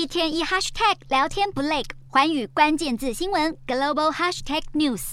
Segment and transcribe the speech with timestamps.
[0.00, 5.12] 一天一 hashtag 聊天不累，寰宇关键字新闻 global hashtag news。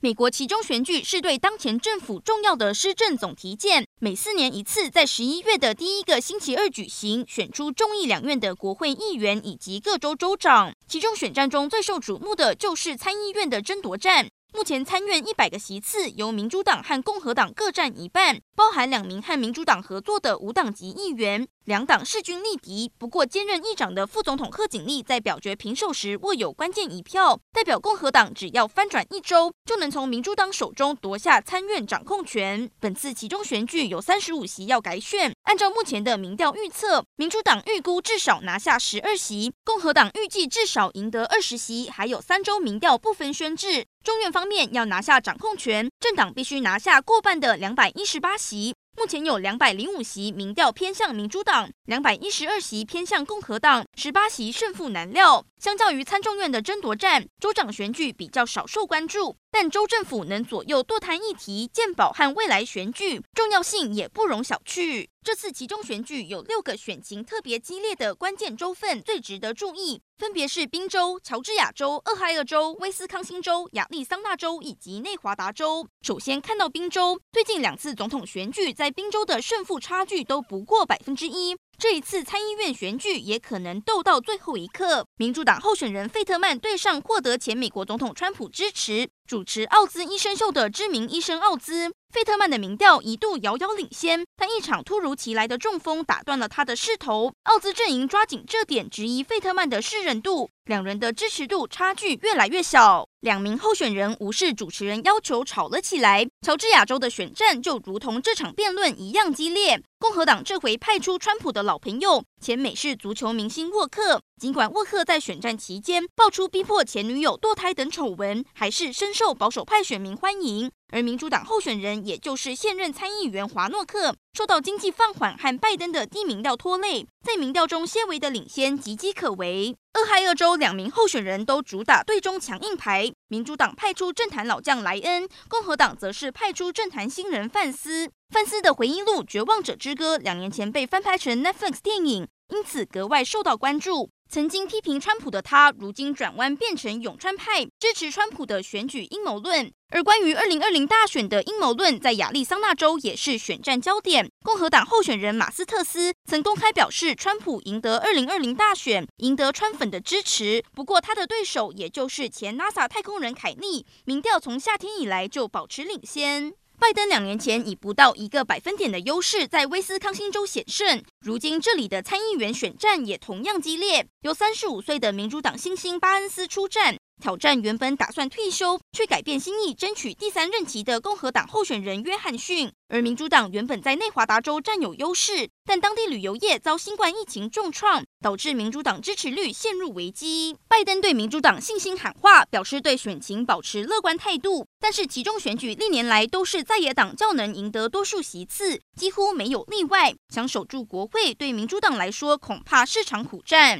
[0.00, 10.70] 美国其中选举是对当前政府重要的施政总提检，每四年一次，在十一月的第一个星期二举行，选出众议两院的国会议员以及各州州长。
[10.86, 14.28] 其中选战中最受瞩目的就是参议院的争夺战。
[14.58, 21.46] 目前参院一百个席次由民主党和共和党各占一半，包含两名和民主党合作的无党籍议员。
[21.66, 22.90] 两党势均力敌。
[22.98, 32.68] 不过兼任议长的副总统贺锦丽在表决平手时握有关键一票，代表共和党只要翻转一周就能从民主党手中夺下参院掌控权。
[32.80, 43.86] 本次其中选举有三十五席要改选，按照目前的民调预测，民主党预估至少拿下十二席，共和党预计至少赢得二十席，还有三州民调不分宣制。
[44.04, 48.74] 众院方面要拿下掌控权，政党必须拿下过半的两百一十八席。
[48.94, 55.42] 目前有两百零五席民调偏向民主党，两百一十二席偏向共和党，十八席胜负难料。
[55.62, 65.08] 相较于参众院的争夺战，州长选举比较少受关注，但州政府能左右堕胎议题、健保和未来选举，重要性也不容小觑。
[65.24, 75.86] 这次其中选举有六个选情特别激烈的关键州份，最值得注意，分别是宾州、乔治亚州、俄亥俄州、威斯康星州、亚利桑那州以及内华达州。
[76.02, 81.56] 首先看到宾州，最近两次总统选举在宾州的胜负差距都不过百分之一。
[81.78, 85.06] 这一次参议院选举也可能斗到最后一刻。
[85.16, 91.92] 民主党候选人费特曼对上获得前美国总统川普支持、主持奥兹医生秀的知名医生奥兹。
[92.10, 97.30] 费特曼的民调一度遥遥领先，但一场突如其来的中风打断了他的势头。
[97.42, 100.48] 奥兹阵营抓紧这点，质疑费特曼的适任度。
[100.64, 106.26] 两人的支持度差距越来越小，两名候选人无视主持人要求吵了起来。
[106.40, 109.82] 乔治亚州的选战就如同这场辩论一样激烈。
[109.98, 114.22] 共和党这回派出川普的老朋友，前美式足球明星沃克。
[114.40, 120.70] 尽管沃克在选战期间爆出逼迫前女友堕胎等丑闻，还是深受保守派选民欢迎。
[120.92, 129.74] 而民主党候选人，也就是现任参议员华诺克，受到经济放缓和拜登的低民调拖累，在民调中些微的领先岌岌可危。
[129.94, 138.08] 俄亥俄州两名候选人都主打对中强硬牌，民主党派出政坛老将莱恩，共和党则是派出政坛新人范斯。
[138.32, 144.10] 范斯的回忆录《绝望者之歌》两年前被翻拍成 Netflix 电影，因此格外受到关注。
[144.30, 149.72] 曾经批评川普的他，如今转弯变成永川派，支持川普的选举阴谋论。
[149.88, 154.30] 而关于二零二零大选的阴谋论，在亚利桑那州也是选战焦点。
[154.44, 160.62] 共和党候选人马斯特斯曾公开表示，川普赢得二零二零大选，赢得川粉的支持。
[160.74, 166.52] 不过，他的对手也就是前 NASA 太空人凯利，民调从夏天以来就保持领先。
[166.80, 176.96] 拜登两年前以不到一个百分点的优势在威斯康星州险胜，如今这里的参议员选战也同样激烈，由三十五岁的民主党新星巴恩斯出战。
[177.20, 190.56] 挑战原本打算退休却改变心意争取第三任期的共和党候选人约翰逊，而民主党原本在内华达州占有优势，但当地旅游业遭新冠疫情重创，导致民主党支持率陷入危机。
[190.66, 200.14] 拜登对民主党信心喊话，表示对选情保持乐观态度，但是其中选举历年来都是在野党较能赢得多数席次，几乎没有例外。
[200.30, 203.76] 想守住国会对民主党来说恐怕是场苦战。